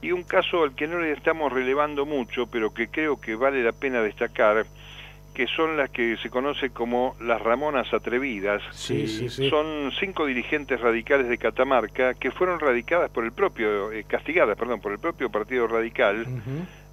y 0.00 0.12
un 0.12 0.22
caso 0.24 0.64
al 0.64 0.74
que 0.74 0.86
no 0.86 1.00
le 1.00 1.12
estamos 1.12 1.52
relevando 1.52 2.04
mucho, 2.06 2.46
pero 2.46 2.72
que 2.72 2.88
creo 2.88 3.20
que 3.20 3.34
vale 3.34 3.62
la 3.62 3.72
pena 3.72 4.02
destacar, 4.02 4.66
que 5.34 5.46
son 5.46 5.76
las 5.76 5.90
que 5.90 6.16
se 6.18 6.30
conoce 6.30 6.70
como 6.70 7.16
las 7.20 7.40
Ramonas 7.40 7.92
Atrevidas. 7.92 8.62
son 8.72 9.90
cinco 9.98 10.26
dirigentes 10.26 10.80
radicales 10.80 11.28
de 11.28 11.38
Catamarca 11.38 12.14
que 12.14 12.30
fueron 12.30 12.60
radicadas 12.60 13.10
por 13.10 13.24
el 13.24 13.32
propio, 13.32 13.92
eh, 13.92 14.04
castigadas, 14.04 14.56
perdón, 14.58 14.80
por 14.80 14.92
el 14.92 14.98
propio 14.98 15.30
Partido 15.30 15.66
Radical, 15.66 16.26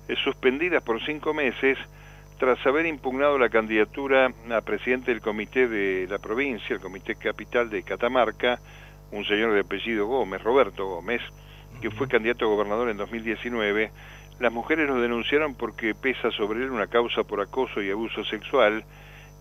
eh, 0.08 0.16
suspendidas 0.24 0.84
por 0.84 1.04
cinco 1.06 1.34
meses 1.34 1.78
tras 2.38 2.66
haber 2.66 2.86
impugnado 2.86 3.38
la 3.38 3.50
candidatura 3.50 4.32
a 4.50 4.62
presidente 4.62 5.12
del 5.12 5.20
comité 5.20 5.68
de 5.68 6.08
la 6.10 6.20
provincia, 6.20 6.74
el 6.74 6.80
comité 6.80 7.16
capital 7.16 7.70
de 7.70 7.84
Catamarca, 7.84 8.60
un 9.12 9.26
señor 9.26 9.54
de 9.54 9.60
apellido 9.60 10.08
Gómez, 10.08 10.42
Roberto 10.42 10.86
Gómez, 10.86 11.22
que 11.82 11.92
fue 11.92 12.08
candidato 12.08 12.46
a 12.46 12.48
gobernador 12.48 12.90
en 12.90 12.98
2019, 12.98 13.92
las 14.40 14.52
mujeres 14.52 14.88
lo 14.88 15.02
denunciaron 15.02 15.56
porque 15.56 15.94
pesa 15.94 16.32
sobre 16.32 16.64
él 16.64 16.72
una 16.72 16.88
causa 16.88 17.24
por 17.24 17.42
acoso 17.42 17.82
y 17.82 17.92
abuso 17.92 18.24
sexual 18.24 18.84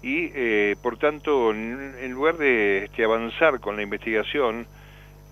y, 0.02 0.30
eh, 0.34 0.76
por 0.82 0.96
tanto, 0.96 1.50
en, 1.52 2.12
lugar 2.12 2.36
de 2.36 2.84
este, 2.84 3.04
avanzar 3.04 3.60
con 3.60 3.76
la 3.76 3.82
investigación 3.82 4.66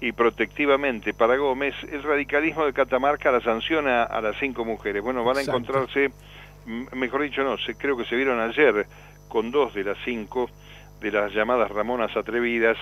y 0.01 0.13
protectivamente 0.13 1.15
para 1.15 1.37
Gómez, 1.37 1.75
el 1.91 2.03
radicalismo 2.03 2.67
de 2.67 2.73
Catamarca 2.73 3.31
la 3.31 3.41
sanciona 3.41 4.03
a 4.03 4.21
las 4.21 4.37
cinco 4.39 4.65
mujeres. 4.65 5.03
Bueno, 5.03 5.25
van 5.25 5.39
a 5.39 5.43
encontrarse, 5.43 6.11
mejor 6.93 7.23
dicho, 7.23 7.43
no, 7.45 7.57
se, 7.59 7.77
creo 7.77 7.97
que 7.97 8.05
se 8.05 8.17
vieron 8.17 8.41
ayer 8.41 8.87
con 9.29 9.51
dos 9.51 9.75
de 9.75 9.85
las 9.85 9.99
cinco 10.05 10.51
de 11.01 11.11
las 11.11 11.33
llamadas 11.33 11.71
Ramonas 11.71 12.17
Atrevidas, 12.17 12.77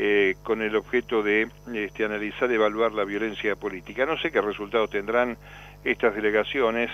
eh, 0.00 0.36
con 0.44 0.62
el 0.62 0.76
objeto 0.76 1.24
de 1.24 1.48
este, 1.74 2.04
analizar 2.04 2.48
y 2.48 2.54
evaluar 2.54 2.92
la 2.92 3.02
violencia 3.02 3.56
política. 3.56 4.06
No 4.06 4.16
sé 4.16 4.30
qué 4.30 4.40
resultados 4.40 4.90
tendrán 4.90 5.36
estas 5.82 6.14
delegaciones, 6.14 6.88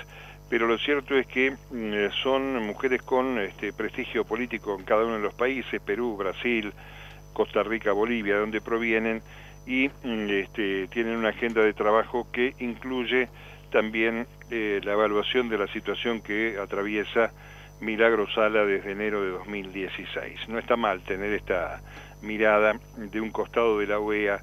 pero 0.49 0.67
lo 0.67 0.79
cierto 0.79 1.15
es 1.15 1.27
que 1.27 1.51
mm, 1.51 2.11
son 2.23 2.67
mujeres 2.67 3.03
con 3.03 3.39
este, 3.39 3.75
prestigio 3.75 4.25
político 4.25 4.75
en 4.79 4.87
cada 4.87 5.05
uno 5.05 5.17
de 5.17 5.21
los 5.21 5.35
países, 5.35 5.83
Perú, 5.83 6.17
Brasil, 6.17 6.73
Costa 7.35 7.63
Rica, 7.63 7.93
Bolivia, 7.93 8.37
de 8.37 8.41
donde 8.41 8.63
provienen, 8.63 9.21
y 9.67 9.89
mm, 9.89 10.31
este, 10.31 10.87
tienen 10.87 11.17
una 11.17 11.29
agenda 11.29 11.61
de 11.61 11.75
trabajo 11.75 12.27
que 12.33 12.55
incluye 12.59 13.29
también 13.71 14.27
eh, 14.51 14.81
la 14.83 14.93
evaluación 14.93 15.51
de 15.51 15.59
la 15.59 15.67
situación 15.67 16.23
que 16.23 16.57
atraviesa 16.59 17.33
Milagro 17.81 18.29
Sala 18.31 18.65
desde 18.65 18.93
enero 18.93 19.23
de 19.23 19.31
2016. 19.31 20.49
No 20.49 20.59
está 20.59 20.77
mal 20.77 21.01
tener 21.03 21.33
esta 21.33 21.81
mirada 22.23 22.79
de 22.97 23.21
un 23.21 23.31
costado 23.31 23.79
de 23.79 23.87
la 23.87 23.99
OEA, 23.99 24.41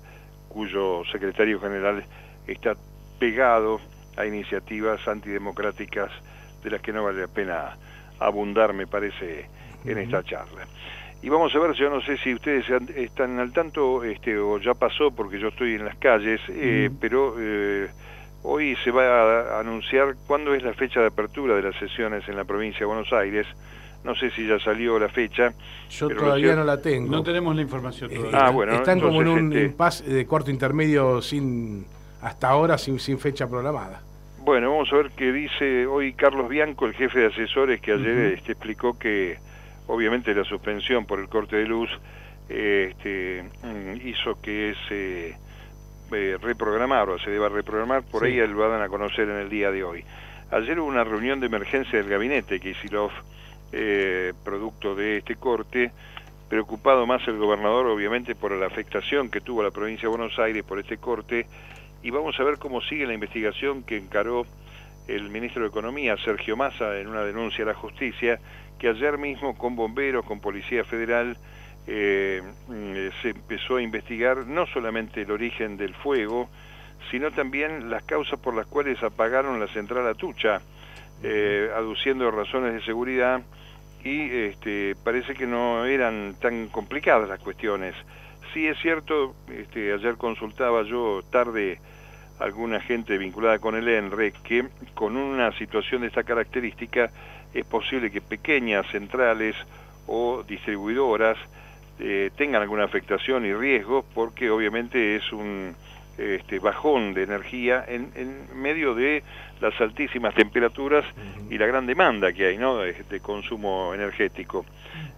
cuyo 0.50 1.04
secretario 1.12 1.60
general 1.60 2.04
está 2.48 2.76
pegado 3.20 3.80
a 4.18 4.26
iniciativas 4.26 5.08
antidemocráticas 5.08 6.12
de 6.64 6.70
las 6.70 6.82
que 6.82 6.92
no 6.92 7.04
vale 7.04 7.22
la 7.22 7.28
pena 7.28 7.78
abundar, 8.20 8.74
me 8.74 8.88
parece, 8.88 9.46
en 9.86 9.98
esta 9.98 10.24
charla. 10.24 10.68
Y 11.24 11.30
vamos 11.30 11.54
a 11.56 11.60
ver, 11.60 11.74
yo 11.74 11.90
no 11.90 12.02
sé 12.02 12.18
si 12.18 12.34
ustedes 12.34 12.66
están 12.96 13.40
al 13.40 13.54
tanto 13.54 14.04
este, 14.04 14.38
o 14.38 14.58
ya 14.58 14.74
pasó, 14.74 15.12
porque 15.12 15.40
yo 15.40 15.50
estoy 15.50 15.76
en 15.76 15.86
las 15.86 15.96
calles, 15.98 16.42
eh, 16.50 16.90
pero 17.00 17.36
eh, 17.40 17.90
hoy 18.44 18.76
se 18.84 18.92
va 18.92 19.58
a 19.58 19.60
anunciar 19.60 20.16
cuándo 20.28 20.54
es 20.54 20.64
la 20.64 20.74
fecha 20.74 21.00
de 21.00 21.08
apertura 21.08 21.56
de 21.56 21.64
las 21.64 21.76
sesiones 21.76 22.28
en 22.28 22.36
la 22.36 22.44
provincia 22.44 22.80
de 22.80 22.86
Buenos 22.86 23.12
Aires. 23.14 23.48
No 24.04 24.16
sé 24.16 24.32
si 24.32 24.48
ya 24.48 24.60
salió 24.60 24.98
la 24.98 25.10
fecha. 25.10 25.54
Yo 25.90 26.10
todavía 26.10 26.56
no 26.56 26.64
la 26.64 26.82
tengo. 26.82 27.12
No 27.12 27.22
tenemos 27.22 27.56
la 27.56 27.62
información 27.62 28.12
eh, 28.12 28.16
todavía. 28.16 28.40
ah, 28.40 28.50
bueno, 28.50 28.74
están 28.74 29.00
como 29.00 29.22
en 29.22 29.28
un 29.28 29.54
este 29.54 29.66
impasse 29.66 30.04
de 30.06 30.26
cuarto 30.26 30.50
intermedio 30.50 31.22
sin 31.22 31.86
hasta 32.22 32.50
ahora 32.50 32.78
sin, 32.78 33.00
sin 33.00 33.20
fecha 33.20 33.48
programada. 33.48 34.02
Bueno, 34.40 34.72
vamos 34.72 34.92
a 34.92 34.96
ver 34.96 35.12
qué 35.16 35.32
dice 35.32 35.86
hoy 35.86 36.14
Carlos 36.14 36.50
Bianco, 36.50 36.88
el 36.88 36.94
jefe 36.94 37.20
de 37.20 37.26
asesores, 37.28 37.80
que 37.80 37.92
ayer 37.92 38.34
este, 38.34 38.54
explicó 38.54 38.98
que 38.98 39.38
obviamente 39.86 40.34
la 40.34 40.44
suspensión 40.44 41.06
por 41.06 41.20
el 41.20 41.30
corte 41.30 41.58
de 41.58 41.66
luz 41.66 41.90
este, 42.50 43.44
mm, 43.64 44.08
hizo 44.08 44.42
que 44.42 44.74
se 44.88 45.38
eh, 46.14 46.38
reprogramar 46.42 47.10
o 47.10 47.20
se 47.20 47.30
deba 47.30 47.50
reprogramar, 47.50 48.04
por 48.04 48.24
ahí 48.24 48.38
lo 48.48 48.70
van 48.70 48.82
a 48.82 48.90
conocer 48.90 49.30
en 49.30 49.38
el 49.38 49.50
día 49.50 49.72
de 49.72 49.84
hoy. 49.84 50.04
Ayer 50.52 50.80
hubo 50.80 50.88
una 50.88 51.04
reunión 51.04 51.40
de 51.40 51.46
emergencia 51.46 52.00
del 52.00 52.10
gabinete 52.10 52.60
que 52.60 52.72
Isilov 52.72 53.12
eh, 53.72 54.34
producto 54.44 54.96
de 54.96 55.18
este 55.18 55.36
corte, 55.36 55.92
preocupado 56.50 57.06
más 57.06 57.26
el 57.28 57.38
gobernador 57.38 57.86
obviamente 57.86 58.36
por 58.36 58.52
la 58.52 58.66
afectación 58.66 59.30
que 59.30 59.40
tuvo 59.40 59.64
la 59.64 59.72
provincia 59.72 60.10
de 60.10 60.16
Buenos 60.16 60.38
Aires 60.40 60.64
por 60.66 60.80
este 60.80 60.98
corte, 60.98 61.48
y 62.04 62.10
vamos 62.10 62.38
a 62.40 62.44
ver 62.44 62.58
cómo 62.58 62.82
sigue 62.82 63.06
la 63.06 63.14
investigación 63.14 63.84
que 63.84 63.98
encaró 63.98 64.46
el 65.08 65.30
ministro 65.30 65.62
de 65.62 65.70
Economía, 65.70 66.18
Sergio 66.18 66.58
Massa, 66.58 67.00
en 67.00 67.08
una 67.08 67.22
denuncia 67.22 67.64
a 67.64 67.68
la 67.68 67.74
justicia, 67.74 68.40
que 68.80 68.90
ayer 68.90 69.18
mismo 69.18 69.58
con 69.58 69.76
bomberos, 69.76 70.26
con 70.26 70.42
Policía 70.42 70.84
Federal, 70.84 71.38
eh, 71.88 72.42
mm, 72.68 73.22
se 73.22 73.30
empezó 73.30 73.78
a 73.78 73.82
investigar 73.82 74.46
no 74.46 74.66
solamente 74.68 75.22
el 75.22 75.32
origen 75.32 75.78
del 75.78 75.94
fuego, 75.96 76.50
sino 77.10 77.32
también 77.32 77.90
las 77.90 78.04
causas 78.04 78.40
por 78.40 78.56
las 78.56 78.68
cuales 78.68 79.02
apagaron 79.02 79.60
la 79.60 79.68
central 79.68 80.08
Atucha, 80.08 80.62
eh, 81.24 81.70
aduciendo 81.76 82.30
razones 82.32 82.74
de 82.74 82.82
seguridad 82.82 83.42
y 84.04 84.30
este, 84.30 84.96
parece 85.04 85.34
que 85.34 85.46
no 85.46 85.86
eran 85.86 86.36
tan 86.40 86.68
complicadas 86.68 87.30
las 87.30 87.40
cuestiones. 87.40 87.96
Sí 88.54 88.68
es 88.68 88.78
cierto, 88.80 89.36
este, 89.50 89.94
ayer 89.94 90.18
consultaba 90.18 90.84
yo 90.84 91.22
tarde 91.32 91.80
alguna 92.40 92.80
gente 92.80 93.18
vinculada 93.18 93.60
con 93.60 93.76
el 93.76 93.88
ENRE 93.88 94.34
que 94.44 94.68
con 94.96 95.16
una 95.16 95.52
situación 95.58 96.02
de 96.02 96.08
esta 96.08 96.24
característica 96.24 97.12
es 97.54 97.66
posible 97.66 98.10
que 98.10 98.22
pequeñas 98.22 98.88
centrales 98.92 99.56
o 100.08 100.44
distribuidoras 100.44 101.38
eh, 102.04 102.32
tengan 102.36 102.64
alguna 102.64 102.84
afectación 102.84 103.46
y 103.46 103.54
riesgo 103.54 104.04
porque 104.16 104.50
obviamente 104.50 105.16
es 105.16 105.32
un 105.32 105.76
este, 106.18 106.58
bajón 106.58 107.14
de 107.14 107.24
energía 107.24 107.86
en, 107.88 108.10
medio 108.56 108.96
de 108.96 109.24
las 109.62 109.80
altísimas 109.80 110.34
temperaturas 110.34 111.06
y 111.52 111.60
la 111.60 111.68
gran 111.68 111.86
demanda 111.86 112.34
que 112.34 112.48
hay 112.48 112.58
¿no? 112.58 112.78
de, 112.78 113.20
consumo 113.22 113.94
energético. 113.94 114.66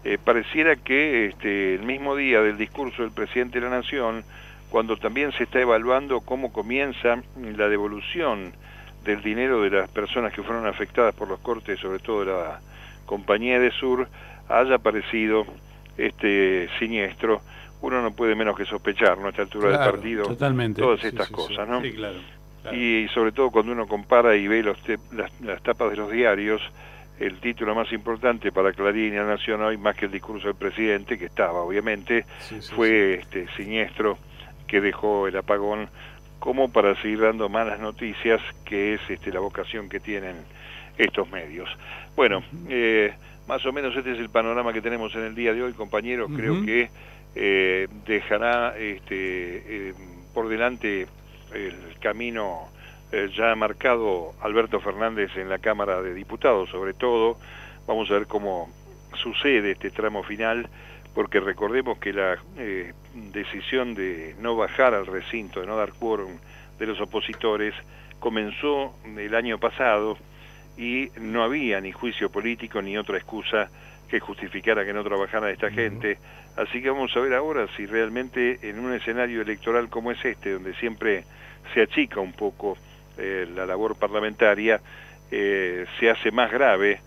Eh, 0.03 0.17
pareciera 0.21 0.75
que 0.75 1.27
este, 1.27 1.75
el 1.75 1.83
mismo 1.83 2.17
día 2.17 2.41
del 2.41 2.57
discurso 2.57 3.03
del 3.03 3.11
presidente 3.11 3.61
de 3.61 3.69
la 3.69 3.77
Nación, 3.77 4.25
cuando 4.69 4.97
también 4.97 5.31
se 5.31 5.43
está 5.43 5.61
evaluando 5.61 6.19
cómo 6.19 6.51
comienza 6.51 7.23
la 7.37 7.69
devolución 7.69 8.51
del 9.05 9.23
dinero 9.23 9.61
de 9.61 9.69
las 9.69 9.89
personas 9.89 10.33
que 10.33 10.43
fueron 10.43 10.67
afectadas 10.67 11.15
por 11.15 11.29
los 11.29 11.39
cortes, 11.39 11.79
sobre 11.79 11.99
todo 11.99 12.25
de 12.25 12.31
la 12.33 12.59
compañía 13.05 13.57
de 13.57 13.71
Sur, 13.71 14.09
haya 14.49 14.75
aparecido 14.75 15.45
este 15.97 16.69
siniestro, 16.79 17.41
uno 17.81 18.01
no 18.01 18.11
puede 18.11 18.35
menos 18.35 18.55
que 18.55 18.65
sospechar 18.65 19.17
¿no? 19.17 19.27
a 19.27 19.29
esta 19.29 19.41
altura 19.43 19.69
del 19.69 19.77
partido 19.77 20.23
todas 20.75 21.03
estas 21.03 21.29
cosas, 21.29 21.67
¿no? 21.67 21.81
Y 22.71 23.07
sobre 23.09 23.33
todo 23.33 23.51
cuando 23.51 23.73
uno 23.73 23.87
compara 23.87 24.35
y 24.37 24.47
ve 24.47 24.63
los 24.63 24.77
las, 25.11 25.61
tapas 25.63 25.91
de 25.91 25.97
los 25.97 26.09
diarios, 26.09 26.61
el 27.19 27.39
título 27.39 27.75
más 27.75 27.91
importante 27.91 28.51
para 28.53 28.71
Clarín 28.71 29.13
y 29.13 29.17
la 29.17 29.25
Nación 29.25 29.61
hoy, 29.61 29.77
más 29.77 29.97
que 29.97 30.05
el 30.05 30.11
discurso 30.11 30.47
del 30.47 30.55
presidente, 30.55 31.17
que 31.17 31.25
estaba 31.25 31.61
obviamente, 31.61 32.25
fue 32.73 33.15
este 33.15 33.47
siniestro 33.57 34.17
que 34.65 34.79
dejó 34.79 35.27
el 35.27 35.35
apagón 35.35 35.89
como 36.39 36.71
para 36.71 36.95
seguir 37.01 37.21
dando 37.21 37.47
malas 37.49 37.79
noticias, 37.79 38.41
que 38.65 38.95
es 38.95 39.01
este, 39.09 39.31
la 39.31 39.39
vocación 39.39 39.87
que 39.87 39.99
tienen 39.99 40.35
estos 40.97 41.29
medios. 41.29 41.69
Bueno, 42.15 42.43
eh, 42.69 43.13
más 43.47 43.65
o 43.65 43.73
menos 43.73 43.95
este 43.95 44.13
es 44.13 44.19
el 44.19 44.29
panorama 44.29 44.73
que 44.73 44.81
tenemos 44.81 45.13
en 45.15 45.23
el 45.23 45.35
día 45.35 45.53
de 45.53 45.63
hoy, 45.63 45.73
compañeros. 45.73 46.31
Creo 46.35 46.63
que 46.63 46.89
eh, 47.35 47.87
dejará 48.05 48.77
este, 48.77 49.89
eh, 49.89 49.93
por 50.33 50.47
delante 50.47 51.07
el 51.53 51.99
camino 51.99 52.69
eh, 53.11 53.29
ya 53.35 53.53
marcado 53.55 54.33
Alberto 54.41 54.79
Fernández 54.79 55.35
en 55.35 55.49
la 55.49 55.59
Cámara 55.59 56.01
de 56.01 56.13
Diputados, 56.13 56.69
sobre 56.69 56.93
todo. 56.93 57.37
Vamos 57.85 58.09
a 58.09 58.13
ver 58.13 58.27
cómo 58.27 58.69
sucede 59.15 59.71
este 59.71 59.91
tramo 59.91 60.23
final, 60.23 60.69
porque 61.13 61.39
recordemos 61.39 61.99
que 61.99 62.13
la 62.13 62.37
decisión 63.13 63.93
de 63.93 64.35
no 64.39 64.55
bajar 64.55 64.93
al 64.93 65.05
recinto, 65.05 65.59
de 65.59 65.67
no 65.67 65.75
dar 65.75 65.91
quórum 65.93 66.37
de 66.79 66.87
los 66.87 66.99
opositores, 67.01 67.75
comenzó 68.19 68.95
el 69.05 69.35
año 69.35 69.59
pasado 69.59 70.17
y 70.77 71.09
no 71.19 71.43
había 71.43 71.79
ni 71.81 71.91
juicio 71.91 72.29
político 72.31 72.81
ni 72.81 72.97
otra 72.97 73.17
excusa 73.17 73.69
que 74.09 74.19
justificara 74.19 74.85
que 74.85 74.93
no 74.93 75.03
trabajara 75.03 75.51
esta 75.51 75.71
gente. 75.71 76.17
Así 76.55 76.81
que 76.81 76.89
vamos 76.89 77.15
a 77.15 77.19
ver 77.19 77.33
ahora 77.33 77.67
si 77.75 77.85
realmente 77.85 78.59
en 78.61 78.79
un 78.79 78.93
escenario 78.93 79.41
electoral 79.41 79.89
como 79.89 80.11
es 80.11 80.23
este, 80.23 80.51
donde 80.51 80.73
siempre 80.75 81.23
se 81.73 81.81
achica 81.81 82.19
un 82.19 82.33
poco 82.33 82.77
eh, 83.17 83.47
la 83.53 83.65
labor 83.65 83.97
parlamentaria, 83.97 84.81
eh, 85.31 85.85
se 85.99 86.09
hace 86.09 86.31
más 86.31 86.51
grave 86.51 87.01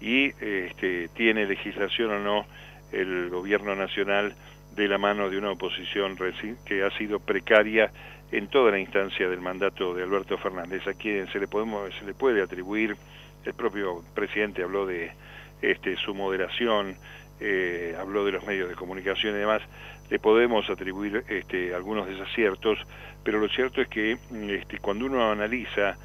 y 0.00 0.26
este, 0.40 1.08
tiene 1.16 1.46
legislación 1.46 2.10
o 2.12 2.18
no 2.18 2.46
el 2.92 3.30
gobierno 3.30 3.74
nacional 3.74 4.34
de 4.74 4.88
la 4.88 4.98
mano 4.98 5.30
de 5.30 5.38
una 5.38 5.50
oposición 5.50 6.16
que 6.64 6.82
ha 6.82 6.90
sido 6.96 7.20
precaria 7.20 7.90
en 8.32 8.48
toda 8.48 8.70
la 8.70 8.78
instancia 8.78 9.28
del 9.28 9.40
mandato 9.40 9.94
de 9.94 10.02
Alberto 10.02 10.38
Fernández, 10.38 10.86
a 10.88 10.94
quien 10.94 11.28
se 11.28 11.38
le, 11.38 11.46
podemos, 11.46 11.94
se 11.98 12.06
le 12.06 12.14
puede 12.14 12.42
atribuir, 12.42 12.96
el 13.44 13.54
propio 13.54 14.02
presidente 14.14 14.62
habló 14.62 14.86
de 14.86 15.12
este, 15.60 15.96
su 15.96 16.14
moderación, 16.14 16.96
eh, 17.40 17.94
habló 17.98 18.24
de 18.24 18.32
los 18.32 18.46
medios 18.46 18.70
de 18.70 18.74
comunicación 18.74 19.34
y 19.34 19.38
demás, 19.38 19.62
le 20.08 20.18
podemos 20.18 20.68
atribuir 20.70 21.24
este, 21.28 21.74
algunos 21.74 22.06
desaciertos, 22.06 22.78
pero 23.22 23.38
lo 23.38 23.48
cierto 23.48 23.82
es 23.82 23.88
que 23.88 24.16
este, 24.48 24.78
cuando 24.78 25.06
uno 25.06 25.30
analiza 25.30 25.98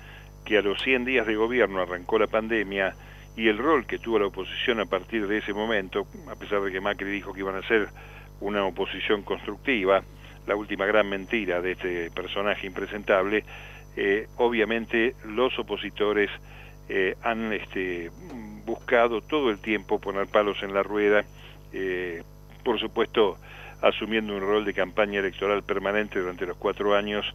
que 0.43 0.57
a 0.57 0.61
los 0.61 0.81
100 0.81 1.05
días 1.05 1.27
de 1.27 1.35
gobierno 1.35 1.81
arrancó 1.81 2.19
la 2.19 2.27
pandemia 2.27 2.93
y 3.37 3.47
el 3.47 3.57
rol 3.57 3.85
que 3.85 3.99
tuvo 3.99 4.19
la 4.19 4.27
oposición 4.27 4.81
a 4.81 4.85
partir 4.85 5.27
de 5.27 5.37
ese 5.37 5.53
momento, 5.53 6.07
a 6.29 6.35
pesar 6.35 6.61
de 6.61 6.71
que 6.71 6.81
Macri 6.81 7.09
dijo 7.09 7.33
que 7.33 7.39
iban 7.39 7.55
a 7.55 7.67
ser 7.67 7.87
una 8.41 8.65
oposición 8.65 9.23
constructiva, 9.23 10.03
la 10.47 10.55
última 10.55 10.85
gran 10.85 11.07
mentira 11.09 11.61
de 11.61 11.73
este 11.73 12.09
personaje 12.11 12.65
impresentable, 12.65 13.43
eh, 13.95 14.27
obviamente 14.37 15.15
los 15.25 15.57
opositores 15.59 16.29
eh, 16.89 17.15
han 17.21 17.51
este, 17.51 18.09
buscado 18.65 19.21
todo 19.21 19.51
el 19.51 19.59
tiempo 19.59 19.99
poner 19.99 20.27
palos 20.27 20.63
en 20.63 20.73
la 20.73 20.83
rueda, 20.83 21.25
eh, 21.73 22.23
por 22.63 22.79
supuesto 22.79 23.37
asumiendo 23.81 24.35
un 24.35 24.41
rol 24.41 24.65
de 24.65 24.73
campaña 24.73 25.19
electoral 25.19 25.63
permanente 25.63 26.19
durante 26.19 26.47
los 26.47 26.57
cuatro 26.57 26.95
años 26.95 27.25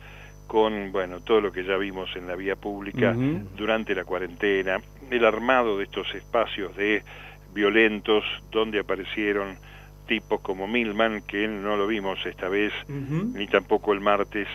con 0.49 0.91
bueno 0.91 1.21
todo 1.21 1.41
lo 1.41 1.53
que 1.53 1.65
ya 1.65 1.77
vimos 1.77 2.11
en 2.17 2.27
la 2.27 2.35
vía 2.35 2.57
pública 2.57 3.15
durante 3.57 3.95
la 3.95 4.05
cuarentena, 4.05 4.79
el 5.09 5.25
armado 5.25 5.79
de 5.79 5.85
estos 5.85 6.13
espacios 6.15 6.75
de 6.77 7.05
violentos 7.55 8.25
donde 8.51 8.81
aparecieron 8.81 9.57
tipos 10.13 10.43
como 10.43 10.69
Milman, 10.69 11.23
que 11.23 11.49
no 11.49 11.75
lo 11.79 11.87
vimos 11.87 12.19
esta 12.27 12.47
vez, 12.51 12.71
ni 12.87 13.47
tampoco 13.47 13.95
el 13.95 14.01
martes 14.01 14.47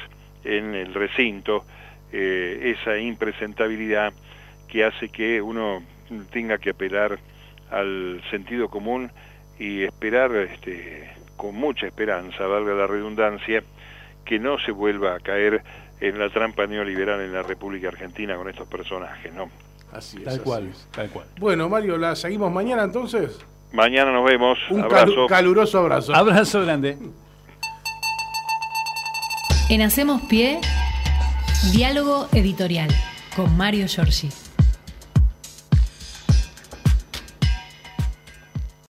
en 0.43 0.75
el 0.75 0.93
recinto, 0.93 1.65
eh, 2.11 2.75
esa 2.79 2.99
impresentabilidad 2.99 4.13
que 4.67 4.85
hace 4.85 5.09
que 5.09 5.41
uno 5.41 5.81
tenga 6.31 6.59
que 6.59 6.69
apelar 6.69 7.17
al 7.71 8.21
sentido 8.29 8.69
común 8.69 9.09
y 9.57 9.81
esperar 9.81 10.35
este, 10.35 11.09
con 11.35 11.55
mucha 11.55 11.87
esperanza, 11.87 12.45
valga 12.45 12.75
la 12.75 12.85
redundancia, 12.85 13.63
que 14.25 14.37
no 14.37 14.59
se 14.59 14.71
vuelva 14.71 15.15
a 15.15 15.19
caer 15.19 15.63
en 15.99 16.19
la 16.19 16.29
trampa 16.29 16.67
neoliberal 16.67 17.19
en 17.21 17.33
la 17.33 17.41
República 17.41 17.87
Argentina 17.87 18.35
con 18.35 18.47
estos 18.47 18.67
personajes, 18.67 19.33
¿no? 19.33 19.49
Así 19.91 20.17
es. 20.17 20.25
Tal 20.25 20.41
cual, 20.43 20.71
tal 20.91 21.09
cual. 21.09 21.25
Bueno, 21.39 21.67
Mario, 21.67 21.97
¿la 21.97 22.15
seguimos 22.15 22.51
mañana 22.51 22.83
entonces? 22.83 23.39
Mañana 23.71 24.11
nos 24.11 24.25
vemos. 24.25 24.57
Un 24.69 24.81
abrazo. 24.81 25.27
caluroso 25.27 25.79
abrazo. 25.79 26.15
Abrazo 26.15 26.61
grande. 26.61 26.97
En 29.69 29.81
Hacemos 29.81 30.21
Pie, 30.23 30.59
diálogo 31.73 32.27
editorial 32.33 32.89
con 33.35 33.55
Mario 33.57 33.87
Giorgi. 33.87 34.29